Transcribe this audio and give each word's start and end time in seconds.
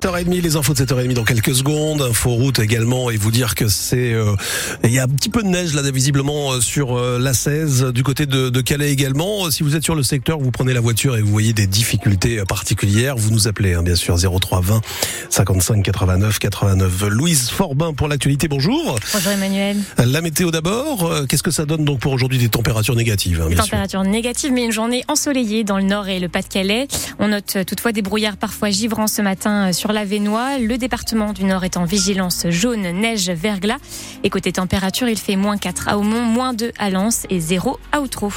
7h30, 0.00 0.40
les 0.40 0.56
infos 0.56 0.72
de 0.72 0.78
7h30 0.78 1.12
dans 1.12 1.24
quelques 1.24 1.54
secondes, 1.54 2.00
info 2.00 2.30
route 2.30 2.58
également 2.58 3.10
et 3.10 3.18
vous 3.18 3.30
dire 3.30 3.54
que 3.54 3.68
c'est 3.68 4.14
euh, 4.14 4.34
il 4.82 4.92
y 4.92 4.98
a 4.98 5.02
un 5.02 5.08
petit 5.08 5.28
peu 5.28 5.42
de 5.42 5.48
neige 5.48 5.74
là 5.74 5.82
visiblement 5.90 6.52
euh, 6.52 6.60
sur 6.62 6.96
euh, 6.96 7.18
la 7.18 7.34
16 7.34 7.92
du 7.92 8.02
côté 8.02 8.24
de, 8.24 8.48
de, 8.48 8.60
Calais 8.62 8.90
également. 8.92 9.50
Si 9.50 9.62
vous 9.62 9.76
êtes 9.76 9.84
sur 9.84 9.94
le 9.94 10.02
secteur, 10.02 10.38
vous 10.38 10.50
prenez 10.50 10.72
la 10.72 10.80
voiture 10.80 11.18
et 11.18 11.20
vous 11.20 11.30
voyez 11.30 11.52
des 11.52 11.66
difficultés 11.66 12.42
particulières, 12.48 13.16
vous 13.16 13.30
nous 13.30 13.46
appelez 13.46 13.74
hein, 13.74 13.82
bien 13.82 13.94
sûr 13.94 14.16
03 14.16 14.62
20 14.62 14.80
55 15.28 15.82
89 15.82 16.38
89. 16.38 17.04
Louise 17.10 17.50
Forbin 17.50 17.92
pour 17.92 18.08
l'actualité. 18.08 18.48
Bonjour. 18.48 18.98
Bonjour 19.12 19.32
Emmanuel. 19.32 19.76
La 19.98 20.22
météo 20.22 20.50
d'abord, 20.50 21.12
qu'est-ce 21.28 21.42
que 21.42 21.50
ça 21.50 21.66
donne 21.66 21.84
donc 21.84 22.00
pour 22.00 22.12
aujourd'hui 22.12 22.38
des 22.38 22.48
températures 22.48 22.96
négatives 22.96 23.42
hein, 23.42 23.54
Températures 23.54 24.04
négatives 24.04 24.52
mais 24.52 24.64
une 24.64 24.72
journée 24.72 25.04
ensoleillée 25.08 25.62
dans 25.62 25.76
le 25.76 25.84
nord 25.84 26.08
et 26.08 26.20
le 26.20 26.30
Pas-de-Calais. 26.30 26.88
On 27.18 27.28
note 27.28 27.58
toutefois 27.66 27.92
des 27.92 28.00
brouillards 28.00 28.38
parfois 28.38 28.70
givrants 28.70 29.06
ce 29.06 29.20
matin 29.20 29.74
sur 29.74 29.89
la 29.92 30.04
Vénois. 30.04 30.58
Le 30.58 30.78
département 30.78 31.32
du 31.32 31.44
Nord 31.44 31.64
est 31.64 31.76
en 31.76 31.84
vigilance 31.84 32.46
jaune, 32.48 32.82
neige, 32.82 33.30
verglas. 33.30 33.78
Et 34.24 34.30
côté 34.30 34.52
température, 34.52 35.08
il 35.08 35.18
fait 35.18 35.36
moins 35.36 35.58
4 35.58 35.88
à 35.88 35.98
Aumont, 35.98 36.22
moins 36.22 36.52
2 36.52 36.72
à 36.78 36.90
Lens 36.90 37.26
et 37.30 37.40
0 37.40 37.78
à 37.92 38.00
Outreau. 38.00 38.32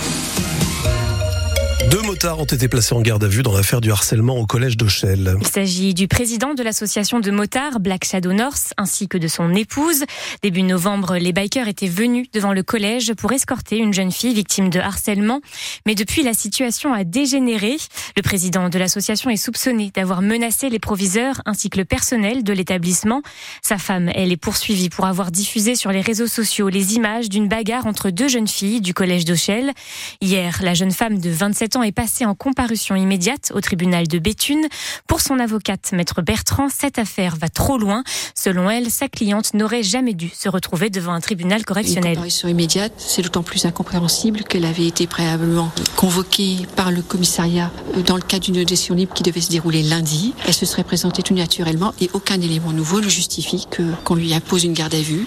Deux 1.94 2.02
motards 2.02 2.40
ont 2.40 2.46
été 2.46 2.68
placés 2.68 2.96
en 2.96 3.02
garde 3.02 3.24
à 3.24 3.28
vue 3.28 3.44
dans 3.44 3.56
l'affaire 3.56 3.80
du 3.80 3.92
harcèlement 3.92 4.40
au 4.40 4.48
collège 4.48 4.78
d'Auchel. 4.78 5.36
Il 5.40 5.46
s'agit 5.46 5.94
du 5.94 6.08
président 6.08 6.56
de 6.56 6.64
l'association 6.64 7.20
de 7.20 7.30
motards 7.30 7.80
Black 7.80 8.04
Shadow 8.04 8.34
North 8.34 8.74
ainsi 8.78 9.08
que 9.08 9.20
de 9.20 9.28
son 9.28 9.54
épouse. 9.54 10.04
Début 10.42 10.64
novembre, 10.64 11.18
les 11.18 11.32
bikers 11.34 11.68
étaient 11.68 11.86
venus 11.86 12.26
devant 12.34 12.52
le 12.52 12.64
collège 12.64 13.14
pour 13.14 13.32
escorter 13.32 13.78
une 13.78 13.94
jeune 13.94 14.12
fille 14.12 14.34
victime 14.34 14.72
de 14.72 14.80
harcèlement. 14.80 15.42
Mais 15.86 15.94
depuis, 15.94 16.24
la 16.24 16.34
situation 16.34 16.96
a 16.96 17.04
dégénéré. 17.04 17.78
Le 18.18 18.24
président 18.24 18.70
de 18.70 18.80
l'association 18.80 19.30
est 19.30 19.38
soupçonné 19.38 19.92
d'avoir 19.94 20.24
menacé 20.24 20.70
les 20.70 20.80
proviseurs 20.80 21.44
ainsi 21.46 21.70
que 21.70 21.78
le 21.78 21.86
personnel 21.86 22.44
de 22.44 22.54
l'établissement. 22.54 23.22
Sa 23.62 23.78
femme, 23.78 24.10
elle 24.16 24.32
est 24.32 24.38
poursuivie 24.38 24.90
pour 24.90 25.06
avoir 25.06 25.30
diffusé 25.30 25.76
sur 25.76 25.92
les 25.92 26.02
réseaux 26.02 26.26
sociaux 26.26 26.70
les 26.70 26.96
images 26.96 27.30
d'une 27.30 27.48
bagarre 27.48 27.86
entre 27.86 28.10
deux 28.10 28.30
jeunes 28.30 28.48
filles 28.48 28.82
du 28.82 28.96
collège 28.96 29.26
d'Auchel. 29.26 29.74
Hier, 30.22 30.58
la 30.64 30.74
jeune 30.74 30.90
femme 30.90 31.20
de 31.20 31.30
27 31.30 31.76
ans 31.76 31.83
est 31.84 31.92
passé 31.92 32.26
en 32.26 32.36
comparution 32.36 32.96
immédiate 32.96 33.52
au 33.54 33.62
tribunal 33.62 34.08
de 34.08 34.20
Béthune. 34.20 34.68
Pour 35.08 35.22
son 35.22 35.40
avocate, 35.40 35.92
maître 35.92 36.22
Bertrand, 36.22 36.70
cette 36.70 37.00
affaire 37.00 37.36
va 37.36 37.50
trop 37.50 37.78
loin. 37.78 38.04
Selon 38.36 38.70
elle, 38.70 38.90
sa 38.90 39.08
cliente 39.08 39.54
n'aurait 39.54 39.84
jamais 39.84 40.14
dû 40.14 40.30
se 40.30 40.50
retrouver 40.50 40.90
devant 40.90 41.14
un 41.14 41.22
tribunal 41.22 41.66
correctionnel. 41.66 42.12
Une 42.12 42.16
comparution 42.16 42.48
immédiate, 42.48 42.94
c'est 42.98 43.22
d'autant 43.22 43.44
plus 43.44 43.66
incompréhensible 43.66 44.44
qu'elle 44.44 44.66
avait 44.66 44.88
été 44.88 45.08
préalablement 45.08 45.72
convoquée 45.96 46.58
par 46.76 46.92
le 46.92 47.02
commissariat 47.02 47.72
dans 48.06 48.16
le 48.16 48.22
cadre 48.22 48.46
d'une 48.46 48.60
audition 48.60 48.96
libre 48.96 49.14
qui 49.14 49.24
devait 49.24 49.42
se 49.42 49.52
dérouler 49.52 49.84
lundi. 49.84 50.34
Elle 50.48 50.54
se 50.54 50.66
serait 50.66 50.84
présentée 50.84 51.24
tout 51.24 51.34
naturellement 51.34 51.94
et 52.00 52.10
aucun 52.14 52.40
élément 52.42 52.72
nouveau 52.72 53.02
ne 53.02 53.10
justifie 53.10 53.68
qu'on 54.06 54.16
lui 54.16 54.34
impose 54.34 54.64
une 54.64 54.74
garde 54.74 54.96
à 54.96 55.02
vue 55.02 55.26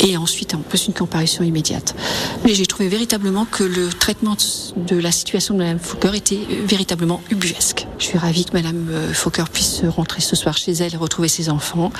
et 0.00 0.16
ensuite 0.16 0.54
on 0.54 0.58
pose 0.58 0.86
une 0.86 0.94
comparution 0.94 1.44
immédiate. 1.44 1.94
Mais 2.44 2.54
j'ai 2.54 2.66
trouvé 2.66 2.88
véritablement 2.88 3.44
que 3.44 3.64
le 3.64 3.88
traitement 3.88 4.36
de 4.76 4.96
la 4.96 5.12
situation 5.12 5.54
de 5.54 5.58
Mme 5.60 5.78
Foucault 5.78 6.12
était 6.12 6.40
véritablement 6.64 7.22
ubuesque. 7.30 7.86
Je 7.98 8.04
suis 8.04 8.18
ravie 8.18 8.44
que 8.44 8.56
euh, 8.56 9.12
Fokker 9.12 9.44
puisse 9.52 9.82
rentrer 9.84 10.20
ce 10.20 10.36
soir 10.36 10.56
chez 10.56 10.72
elle 10.72 10.94
et 10.94 10.96
retrouver 10.96 11.28
ses 11.28 11.48
enfants. 11.48 11.92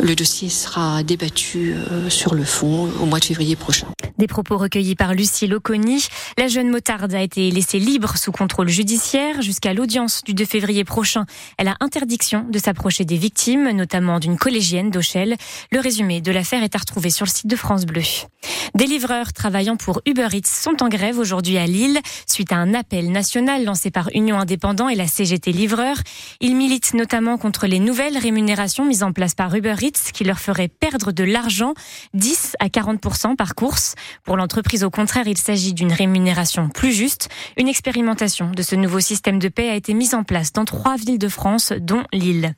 Le 0.00 0.14
dossier 0.14 0.48
sera 0.48 1.02
débattu 1.02 1.74
euh, 1.74 2.10
sur 2.10 2.34
le 2.34 2.44
fond 2.44 2.88
au 3.00 3.06
mois 3.06 3.20
de 3.20 3.24
février 3.24 3.56
prochain. 3.56 3.86
Des 4.16 4.28
propos 4.28 4.56
recueillis 4.58 4.94
par 4.94 5.12
Lucie 5.12 5.48
Loconi. 5.48 6.06
La 6.38 6.46
jeune 6.46 6.70
motarde 6.70 7.14
a 7.14 7.20
été 7.20 7.50
laissée 7.50 7.80
libre 7.80 8.16
sous 8.16 8.30
contrôle 8.30 8.68
judiciaire 8.68 9.42
jusqu'à 9.42 9.74
l'audience 9.74 10.22
du 10.22 10.34
2 10.34 10.44
février 10.44 10.84
prochain. 10.84 11.26
Elle 11.58 11.66
a 11.66 11.76
interdiction 11.80 12.46
de 12.48 12.58
s'approcher 12.60 13.04
des 13.04 13.16
victimes, 13.16 13.70
notamment 13.70 14.20
d'une 14.20 14.36
collégienne 14.36 14.92
d'Auchel. 14.92 15.34
Le 15.72 15.80
résumé 15.80 16.20
de 16.20 16.30
l'affaire 16.30 16.62
est 16.62 16.76
à 16.76 16.78
retrouver 16.78 17.10
sur 17.10 17.26
le 17.26 17.30
site 17.30 17.48
de 17.48 17.56
France 17.56 17.86
Bleu. 17.86 18.02
Des 18.74 18.86
livreurs 18.86 19.32
travaillant 19.32 19.76
pour 19.76 20.00
Uber 20.06 20.28
Eats 20.32 20.46
sont 20.46 20.82
en 20.82 20.88
grève 20.88 21.18
aujourd'hui 21.18 21.58
à 21.58 21.66
Lille 21.66 21.98
suite 22.26 22.52
à 22.52 22.56
un 22.56 22.74
appel 22.74 23.10
national 23.10 23.64
lancé 23.64 23.90
par 23.90 24.10
Union 24.14 24.38
Indépendant 24.38 24.88
et 24.88 24.94
la 24.94 25.06
CGT 25.06 25.52
Livreurs. 25.52 25.98
Ils 26.40 26.56
militent 26.56 26.94
notamment 26.94 27.36
contre 27.36 27.66
les 27.66 27.78
nouvelles 27.78 28.18
rémunérations 28.18 28.84
mises 28.84 29.02
en 29.02 29.12
place 29.12 29.34
par 29.34 29.54
Uber 29.54 29.76
Eats 29.80 30.12
qui 30.12 30.24
leur 30.24 30.38
feraient 30.38 30.68
perdre 30.68 31.12
de 31.12 31.24
l'argent 31.24 31.74
10 32.14 32.56
à 32.60 32.66
40% 32.66 33.36
par 33.36 33.54
course. 33.54 33.94
Pour 34.24 34.36
l'entreprise, 34.36 34.84
au 34.84 34.90
contraire, 34.90 35.26
il 35.26 35.38
s'agit 35.38 35.74
d'une 35.74 35.92
rémunération 35.92 36.68
plus 36.68 36.92
juste. 36.92 37.28
Une 37.56 37.68
expérimentation 37.68 38.50
de 38.50 38.62
ce 38.62 38.74
nouveau 38.74 39.00
système 39.00 39.38
de 39.38 39.48
paie 39.48 39.70
a 39.70 39.74
été 39.74 39.94
mise 39.94 40.14
en 40.14 40.24
place 40.24 40.52
dans 40.52 40.64
trois 40.64 40.96
villes 40.96 41.18
de 41.18 41.28
France, 41.28 41.72
dont 41.78 42.04
Lille. 42.12 42.54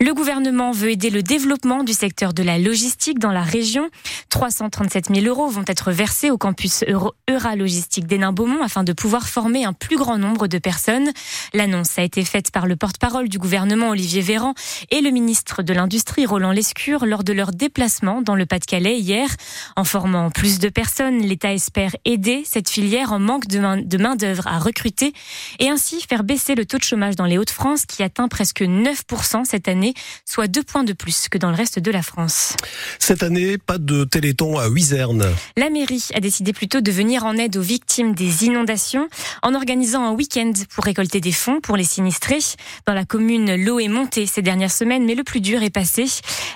Le 0.00 0.12
gouvernement 0.12 0.72
veut 0.72 0.90
aider 0.90 1.10
le 1.10 1.22
développement 1.22 1.84
du 1.84 1.92
secteur 1.92 2.34
de 2.34 2.42
la 2.42 2.58
logistique 2.58 3.18
dans 3.18 3.30
la 3.30 3.42
région. 3.42 3.88
337 4.30 5.14
000 5.14 5.26
euros 5.26 5.48
vont 5.48 5.64
être 5.66 5.92
versés 5.92 6.30
au 6.30 6.38
campus 6.38 6.84
Euralogistique 7.30 8.06
d'Hénin-Beaumont 8.06 8.62
afin 8.62 8.82
de 8.82 8.92
pouvoir 8.92 9.28
former 9.28 9.64
un 9.64 9.72
plus 9.72 9.96
grand 9.96 10.18
nombre 10.18 10.48
de 10.48 10.58
personnes. 10.58 11.10
L'annonce 11.52 11.98
a 11.98 12.02
été 12.02 12.24
faite 12.24 12.50
par 12.50 12.66
le 12.66 12.76
porte-parole 12.76 13.28
du 13.28 13.38
gouvernement 13.38 13.90
Olivier 13.90 14.20
Véran 14.20 14.54
et 14.90 15.00
le 15.00 15.10
ministre 15.10 15.62
de 15.62 15.72
l'Industrie 15.72 16.26
Roland 16.26 16.52
Lescure 16.52 17.06
lors 17.06 17.24
de 17.24 17.32
leur 17.32 17.52
déplacement 17.52 18.22
dans 18.22 18.34
le 18.34 18.46
Pas-de-Calais 18.46 18.98
hier. 18.98 19.28
En 19.76 19.84
formant 19.84 20.30
plus 20.30 20.58
de 20.58 20.68
personnes, 20.68 20.83
l'État 21.00 21.52
espère 21.52 21.96
aider 22.04 22.42
cette 22.46 22.68
filière 22.68 23.12
en 23.12 23.18
manque 23.18 23.46
de 23.46 23.98
main-d'œuvre 23.98 24.46
à 24.46 24.58
recruter 24.58 25.12
et 25.58 25.68
ainsi 25.68 26.00
faire 26.08 26.24
baisser 26.24 26.54
le 26.54 26.64
taux 26.66 26.78
de 26.78 26.82
chômage 26.82 27.16
dans 27.16 27.24
les 27.24 27.38
Hauts-de-France 27.38 27.86
qui 27.86 28.02
atteint 28.02 28.28
presque 28.28 28.62
9% 28.62 29.44
cette 29.44 29.68
année 29.68 29.94
soit 30.24 30.46
deux 30.46 30.62
points 30.62 30.84
de 30.84 30.92
plus 30.92 31.28
que 31.28 31.38
dans 31.38 31.50
le 31.50 31.56
reste 31.56 31.78
de 31.78 31.90
la 31.90 32.02
France. 32.02 32.56
Cette 32.98 33.22
année, 33.22 33.58
pas 33.58 33.78
de 33.78 34.04
téléthon 34.04 34.58
à 34.58 34.68
Huizerne. 34.68 35.24
La 35.56 35.70
mairie 35.70 36.08
a 36.14 36.20
décidé 36.20 36.52
plutôt 36.52 36.80
de 36.80 36.90
venir 36.90 37.24
en 37.24 37.36
aide 37.36 37.56
aux 37.56 37.62
victimes 37.62 38.14
des 38.14 38.44
inondations 38.44 39.08
en 39.42 39.54
organisant 39.54 40.04
un 40.04 40.12
week-end 40.12 40.52
pour 40.74 40.84
récolter 40.84 41.20
des 41.20 41.32
fonds 41.32 41.60
pour 41.60 41.76
les 41.76 41.84
sinistrés. 41.84 42.38
Dans 42.86 42.94
la 42.94 43.04
commune, 43.04 43.54
l'eau 43.56 43.78
est 43.80 43.88
montée 43.88 44.26
ces 44.26 44.42
dernières 44.42 44.72
semaines, 44.72 45.04
mais 45.04 45.14
le 45.14 45.24
plus 45.24 45.40
dur 45.40 45.62
est 45.62 45.70
passé. 45.70 46.06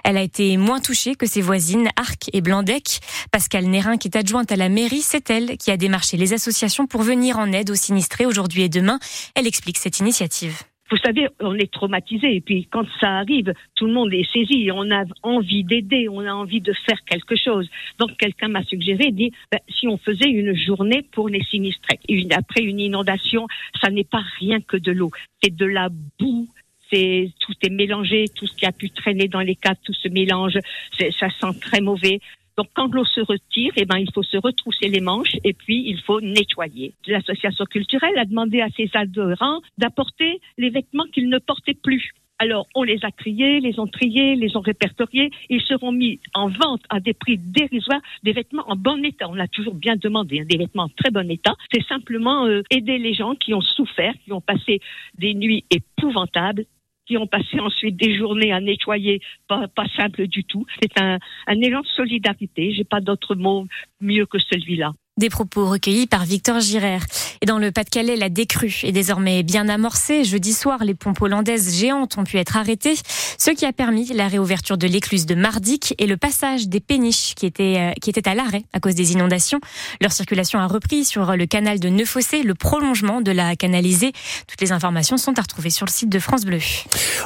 Elle 0.04 0.16
a 0.16 0.22
été 0.22 0.56
moins 0.56 0.80
touchée 0.80 1.14
que 1.14 1.26
ses 1.26 1.40
voisines 1.40 1.88
Arc 1.96 2.30
et 2.32 2.40
Blandec. 2.40 3.00
Pascal 3.30 3.66
Nérin, 3.66 3.96
qui 3.96 4.08
est 4.08 4.16
adjointe 4.18 4.52
à 4.52 4.56
la 4.56 4.68
mairie, 4.68 5.00
c'est 5.00 5.30
elle 5.30 5.56
qui 5.56 5.70
a 5.70 5.76
démarché 5.76 6.16
les 6.16 6.34
associations 6.34 6.86
pour 6.86 7.02
venir 7.02 7.38
en 7.38 7.52
aide 7.52 7.70
aux 7.70 7.74
sinistrés 7.74 8.26
aujourd'hui 8.26 8.62
et 8.62 8.68
demain. 8.68 8.98
Elle 9.34 9.46
explique 9.46 9.78
cette 9.78 10.00
initiative 10.00 10.64
vous 10.90 10.96
savez, 10.96 11.28
on 11.40 11.54
est 11.54 11.70
traumatisé 11.70 12.36
et 12.36 12.40
puis 12.40 12.66
quand 12.70 12.86
ça 13.00 13.18
arrive, 13.18 13.52
tout 13.74 13.86
le 13.86 13.92
monde 13.92 14.12
est 14.12 14.30
saisi. 14.32 14.70
On 14.72 14.90
a 14.90 15.04
envie 15.22 15.64
d'aider, 15.64 16.08
on 16.08 16.20
a 16.20 16.32
envie 16.32 16.60
de 16.60 16.72
faire 16.86 17.04
quelque 17.04 17.36
chose. 17.36 17.68
Donc 17.98 18.16
quelqu'un 18.16 18.48
m'a 18.48 18.64
suggéré, 18.64 19.10
dit, 19.10 19.32
ben, 19.52 19.60
si 19.68 19.86
on 19.86 19.98
faisait 19.98 20.30
une 20.30 20.56
journée 20.56 21.02
pour 21.12 21.28
les 21.28 21.42
sinistrés. 21.44 22.00
Une, 22.08 22.32
après 22.32 22.62
une 22.62 22.80
inondation, 22.80 23.46
ça 23.82 23.90
n'est 23.90 24.04
pas 24.04 24.22
rien 24.38 24.60
que 24.60 24.76
de 24.76 24.92
l'eau, 24.92 25.10
c'est 25.42 25.54
de 25.54 25.66
la 25.66 25.90
boue, 26.18 26.48
c'est 26.90 27.30
tout 27.40 27.52
est 27.62 27.70
mélangé, 27.70 28.24
tout 28.34 28.46
ce 28.46 28.56
qui 28.56 28.64
a 28.64 28.72
pu 28.72 28.88
traîner 28.90 29.28
dans 29.28 29.40
les 29.40 29.56
caves, 29.56 29.76
tout 29.84 29.92
se 29.92 30.08
mélange, 30.08 30.58
ça 30.98 31.28
sent 31.28 31.60
très 31.60 31.82
mauvais. 31.82 32.20
Donc, 32.58 32.66
quand 32.74 32.92
l'eau 32.92 33.04
se 33.04 33.20
retire, 33.20 33.72
eh 33.76 33.84
ben, 33.84 33.98
il 33.98 34.10
faut 34.12 34.24
se 34.24 34.36
retrousser 34.36 34.88
les 34.88 35.00
manches 35.00 35.36
et 35.44 35.52
puis 35.52 35.84
il 35.86 36.00
faut 36.00 36.20
nettoyer. 36.20 36.92
L'association 37.06 37.64
culturelle 37.66 38.18
a 38.18 38.24
demandé 38.24 38.60
à 38.60 38.68
ses 38.76 38.90
adhérents 38.94 39.60
d'apporter 39.78 40.40
les 40.56 40.68
vêtements 40.68 41.04
qu'ils 41.12 41.28
ne 41.28 41.38
portaient 41.38 41.78
plus. 41.80 42.10
Alors, 42.40 42.66
on 42.74 42.82
les 42.82 43.04
a 43.04 43.12
triés, 43.12 43.60
les 43.60 43.78
ont 43.78 43.86
triés, 43.86 44.34
les 44.34 44.56
ont 44.56 44.60
répertoriés. 44.60 45.30
Ils 45.48 45.60
seront 45.60 45.92
mis 45.92 46.18
en 46.34 46.48
vente 46.48 46.82
à 46.88 46.98
des 46.98 47.14
prix 47.14 47.38
dérisoires, 47.38 48.00
des 48.24 48.32
vêtements 48.32 48.68
en 48.68 48.74
bon 48.74 49.04
état. 49.04 49.28
On 49.28 49.34
l'a 49.34 49.46
toujours 49.46 49.74
bien 49.74 49.94
demandé, 49.94 50.40
hein, 50.40 50.44
des 50.48 50.58
vêtements 50.58 50.84
en 50.84 50.88
très 50.88 51.12
bon 51.12 51.30
état. 51.30 51.54
C'est 51.72 51.84
simplement 51.86 52.44
euh, 52.46 52.62
aider 52.70 52.98
les 52.98 53.14
gens 53.14 53.36
qui 53.36 53.54
ont 53.54 53.60
souffert, 53.60 54.14
qui 54.24 54.32
ont 54.32 54.40
passé 54.40 54.80
des 55.16 55.34
nuits 55.34 55.64
épouvantables 55.70 56.64
qui 57.08 57.16
ont 57.16 57.26
passé 57.26 57.58
ensuite 57.58 57.96
des 57.96 58.16
journées 58.16 58.52
à 58.52 58.60
nettoyer, 58.60 59.20
pas, 59.48 59.66
pas 59.66 59.86
simple 59.96 60.26
du 60.28 60.44
tout. 60.44 60.66
C'est 60.80 61.00
un, 61.00 61.18
un 61.46 61.60
élan 61.60 61.80
de 61.80 61.86
solidarité. 61.86 62.72
J'ai 62.72 62.84
pas 62.84 63.00
d'autre 63.00 63.34
mot 63.34 63.66
mieux 64.00 64.26
que 64.26 64.38
celui-là. 64.38 64.92
Des 65.18 65.30
propos 65.30 65.66
recueillis 65.66 66.06
par 66.06 66.24
Victor 66.24 66.60
Girard. 66.60 67.02
Et 67.40 67.46
dans 67.46 67.58
le 67.58 67.72
Pas-de-Calais, 67.72 68.14
la 68.14 68.28
décrue 68.28 68.82
est 68.84 68.92
désormais 68.92 69.42
bien 69.42 69.68
amorcée. 69.68 70.22
Jeudi 70.22 70.52
soir, 70.52 70.84
les 70.84 70.94
pompes 70.94 71.20
hollandaises 71.20 71.76
géantes 71.76 72.16
ont 72.18 72.22
pu 72.22 72.36
être 72.36 72.56
arrêtées, 72.56 72.94
ce 73.36 73.50
qui 73.50 73.66
a 73.66 73.72
permis 73.72 74.06
la 74.14 74.28
réouverture 74.28 74.78
de 74.78 74.86
l'écluse 74.86 75.26
de 75.26 75.34
Mardic 75.34 75.92
et 75.98 76.06
le 76.06 76.16
passage 76.16 76.68
des 76.68 76.78
péniches 76.78 77.34
qui 77.34 77.46
étaient, 77.46 77.78
euh, 77.78 77.92
qui 78.00 78.10
étaient 78.10 78.28
à 78.28 78.36
l'arrêt 78.36 78.62
à 78.72 78.78
cause 78.78 78.94
des 78.94 79.10
inondations. 79.10 79.58
Leur 80.00 80.12
circulation 80.12 80.60
a 80.60 80.68
repris 80.68 81.04
sur 81.04 81.34
le 81.34 81.46
canal 81.46 81.80
de 81.80 81.88
Neuffossé, 81.88 82.44
le 82.44 82.54
prolongement 82.54 83.20
de 83.20 83.32
la 83.32 83.56
canalisée. 83.56 84.12
Toutes 84.46 84.60
les 84.60 84.70
informations 84.70 85.16
sont 85.16 85.36
à 85.36 85.42
retrouver 85.42 85.70
sur 85.70 85.84
le 85.84 85.90
site 85.90 86.10
de 86.10 86.20
France 86.20 86.44
Bleu. 86.44 86.60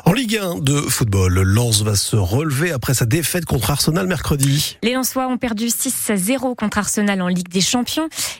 En 0.06 0.14
Ligue 0.14 0.38
1 0.38 0.60
de 0.60 0.80
football, 0.80 1.42
Lens 1.42 1.82
va 1.82 1.94
se 1.94 2.16
relever 2.16 2.72
après 2.72 2.94
sa 2.94 3.04
défaite 3.04 3.44
contre 3.44 3.70
Arsenal 3.70 4.06
mercredi. 4.06 4.78
Les 4.82 4.94
Lensois 4.94 5.28
ont 5.28 5.36
perdu 5.36 5.68
6 5.68 6.08
à 6.08 6.16
0 6.16 6.54
contre 6.54 6.78
Arsenal 6.78 7.20
en 7.20 7.28
Ligue 7.28 7.50
des 7.50 7.60
Champions 7.60 7.81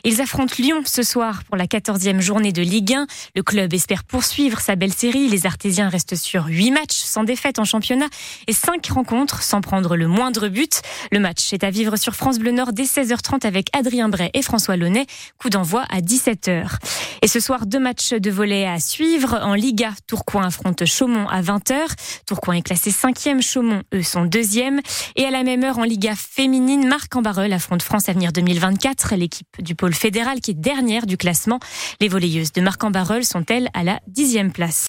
ils 0.03 0.21
affrontent 0.21 0.55
Lyon 0.57 0.83
ce 0.85 1.03
soir 1.03 1.43
pour 1.45 1.57
la 1.57 1.65
14e 1.65 2.19
journée 2.19 2.51
de 2.51 2.61
Ligue 2.61 2.93
1. 2.93 3.07
Le 3.35 3.43
club 3.43 3.73
espère 3.73 4.03
poursuivre 4.03 4.59
sa 4.59 4.75
belle 4.75 4.93
série. 4.93 5.27
Les 5.27 5.45
Artésiens 5.45 5.89
restent 5.89 6.15
sur 6.15 6.45
8 6.45 6.71
matchs 6.71 6.95
sans 6.95 7.23
défaite 7.23 7.59
en 7.59 7.65
championnat 7.65 8.07
et 8.47 8.53
5 8.53 8.85
rencontres 8.87 9.41
sans 9.43 9.61
prendre 9.61 9.95
le 9.95 10.07
moindre 10.07 10.47
but. 10.47 10.81
Le 11.11 11.19
match 11.19 11.53
est 11.53 11.63
à 11.63 11.69
vivre 11.69 11.95
sur 11.97 12.15
France 12.15 12.39
Bleu 12.39 12.51
Nord 12.51 12.73
dès 12.73 12.83
16h30 12.83 13.45
avec 13.45 13.67
Adrien 13.75 14.09
Bray 14.09 14.29
et 14.33 14.41
François 14.41 14.77
Launay. 14.77 15.05
Coup 15.39 15.49
d'envoi 15.49 15.83
à 15.89 15.99
17h. 15.99 16.77
Et 17.21 17.27
ce 17.27 17.39
soir, 17.39 17.65
deux 17.65 17.79
matchs 17.79 18.13
de 18.13 18.31
volet 18.31 18.65
à 18.65 18.79
suivre. 18.79 19.39
En 19.43 19.53
Liga, 19.53 19.91
Tourcoing 20.07 20.45
affronte 20.45 20.85
Chaumont 20.85 21.27
à 21.27 21.41
20h. 21.41 21.75
Tourcoing 22.27 22.55
est 22.55 22.61
classé 22.61 22.91
5e, 22.91 23.41
Chaumont, 23.41 23.81
eux, 23.93 24.03
sont 24.03 24.25
2e. 24.25 24.79
Et 25.15 25.25
à 25.25 25.31
la 25.31 25.43
même 25.43 25.63
heure, 25.63 25.79
en 25.79 25.83
Liga 25.83 26.13
féminine, 26.15 26.87
Marc 26.87 27.15
Ambarel 27.15 27.53
affronte 27.53 27.81
France 27.81 28.09
Avenir 28.09 28.31
2024 28.31 29.13
du 29.59 29.75
pôle 29.75 29.93
fédéral 29.93 30.39
qui 30.41 30.51
est 30.51 30.55
dernière 30.55 31.05
du 31.05 31.17
classement. 31.17 31.59
Les 31.99 32.07
volleyeuses 32.07 32.51
de 32.51 32.61
Marc 32.61 32.83
en 32.83 32.91
sont 33.23 33.45
elles 33.49 33.69
à 33.73 33.83
la 33.83 33.99
dixième 34.07 34.51
place. 34.51 34.81